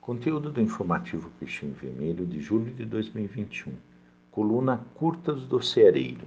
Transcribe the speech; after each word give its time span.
Conteúdo 0.00 0.50
do 0.50 0.62
informativo 0.62 1.30
Peixinho 1.38 1.74
Vermelho 1.74 2.24
de 2.24 2.40
julho 2.40 2.72
de 2.72 2.86
2021. 2.86 3.74
Coluna 4.30 4.80
Curtas 4.94 5.42
do 5.42 5.62
Ceareiro. 5.62 6.26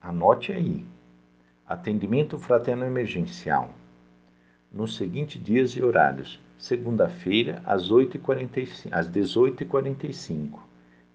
Anote 0.00 0.52
aí. 0.52 0.86
Atendimento 1.66 2.38
fraterno 2.38 2.84
emergencial. 2.84 3.74
Nos 4.72 4.94
seguintes 4.96 5.42
dias 5.42 5.72
e 5.72 5.82
horários: 5.82 6.40
segunda-feira 6.56 7.60
às, 7.66 7.82
às 8.92 9.10
18h45, 9.10 10.60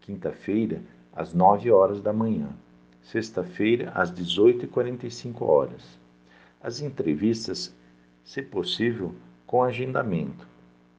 quinta-feira 0.01 0.81
às 1.13 1.33
9 1.33 1.71
horas 1.71 2.01
da 2.01 2.11
manhã, 2.11 2.49
sexta-feira 3.01 3.89
às 3.95 4.11
18h45 4.11 5.41
horas. 5.41 5.97
As 6.61 6.81
entrevistas, 6.81 7.73
se 8.21 8.41
possível, 8.41 9.15
com 9.49 9.63
agendamento. 9.63 10.47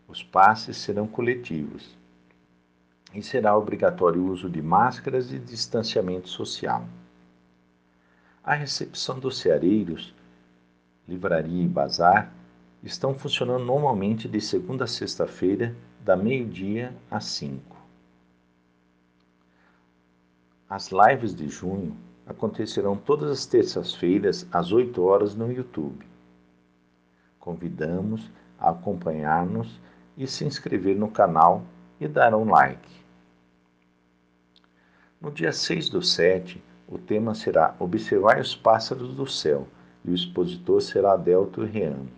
Os 0.08 0.24
passes 0.24 0.76
serão 0.76 1.06
coletivos 1.06 1.96
e 3.14 3.22
será 3.22 3.56
obrigatório 3.56 4.20
o 4.20 4.26
uso 4.26 4.50
de 4.50 4.60
máscaras 4.60 5.32
e 5.32 5.38
distanciamento 5.38 6.28
social. 6.28 6.84
A 8.42 8.54
recepção 8.54 9.20
dos 9.20 9.38
ceareiros, 9.38 10.12
livraria 11.06 11.62
e 11.62 11.68
bazar 11.68 12.32
estão 12.82 13.14
funcionando 13.14 13.64
normalmente 13.64 14.26
de 14.26 14.40
segunda 14.40 14.82
a 14.82 14.88
sexta-feira, 14.88 15.72
da 16.00 16.16
meio-dia 16.16 16.92
às 17.08 17.26
5. 17.26 17.76
As 20.68 20.90
lives 20.90 21.36
de 21.36 21.46
junho 21.48 21.96
acontecerão 22.26 22.96
todas 22.96 23.30
as 23.30 23.46
terças-feiras 23.46 24.44
às 24.50 24.72
8 24.72 25.00
horas 25.00 25.36
no 25.36 25.52
YouTube. 25.52 26.09
Convidamos 27.40 28.30
a 28.58 28.68
acompanhar-nos 28.68 29.80
e 30.16 30.26
se 30.26 30.44
inscrever 30.44 30.94
no 30.94 31.10
canal 31.10 31.64
e 31.98 32.06
dar 32.06 32.34
um 32.34 32.44
like. 32.44 33.00
No 35.18 35.30
dia 35.30 35.50
6 35.50 35.88
do 35.88 36.02
7, 36.02 36.62
o 36.86 36.98
tema 36.98 37.34
será 37.34 37.74
Observar 37.78 38.38
os 38.38 38.54
pássaros 38.54 39.14
do 39.14 39.26
céu 39.26 39.66
e 40.04 40.10
o 40.10 40.14
expositor 40.14 40.82
será 40.82 41.12
Adelto 41.12 41.64
Reame. 41.64 42.12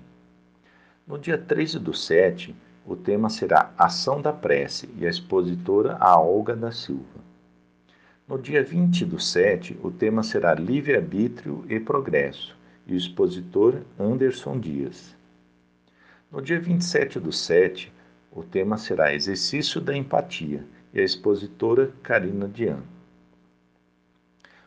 No 1.06 1.17
dia 1.17 1.39
13 1.39 1.78
do 1.78 1.95
7, 1.95 2.55
o 2.84 2.97
tema 2.97 3.31
será 3.31 3.73
Ação 3.78 4.20
da 4.20 4.33
Prece 4.33 4.89
e 4.98 5.06
a 5.06 5.11
expositora 5.11 5.97
a 6.00 6.19
Olga 6.19 6.56
da 6.56 6.73
Silva. 6.73 7.23
No 8.27 8.39
dia 8.39 8.65
20 8.65 9.05
do 9.05 9.20
7, 9.20 9.78
o 9.84 9.91
tema 9.91 10.25
será 10.25 10.55
Livre-Arbítrio 10.55 11.65
e 11.69 11.78
Progresso 11.78 12.61
e 12.86 12.94
o 12.94 12.97
expositor 12.97 13.83
Anderson 13.98 14.58
Dias. 14.58 15.16
No 16.30 16.41
dia 16.41 16.61
27 16.61 17.20
do 17.20 17.33
7, 17.33 17.92
o 18.30 18.42
tema 18.42 18.78
será 18.78 19.14
Exercício 19.14 19.80
da 19.80 19.97
Empatia 19.97 20.64
e 20.92 21.00
a 21.00 21.05
expositora 21.05 21.92
Karina 22.03 22.48
Dian. 22.48 22.83